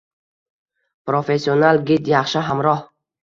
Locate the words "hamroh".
2.51-2.83